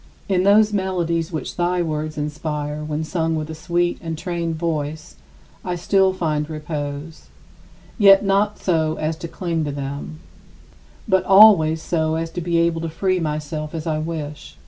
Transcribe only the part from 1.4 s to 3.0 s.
thy words inspire